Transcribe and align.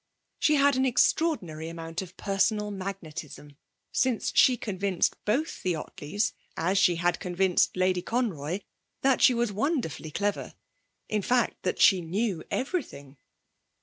She 0.39 0.55
had 0.55 0.77
an 0.77 0.85
extraordinary 0.87 1.69
amount 1.69 2.01
of 2.01 2.17
personal 2.17 2.71
magnetism, 2.71 3.55
since 3.91 4.31
she 4.35 4.57
convinced 4.57 5.15
both 5.25 5.61
the 5.61 5.75
Ottleys, 5.75 6.33
as 6.57 6.79
she 6.79 6.95
had 6.95 7.19
convinced 7.19 7.77
Lady 7.77 8.01
Conroy, 8.01 8.61
that 9.03 9.21
she 9.21 9.35
was 9.35 9.51
wonderfully 9.51 10.09
clever: 10.09 10.55
in 11.07 11.21
fact, 11.21 11.61
that 11.61 11.79
she 11.79 12.01
knew 12.01 12.43
everything. 12.49 13.17